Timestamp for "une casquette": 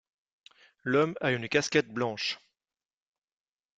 1.31-1.93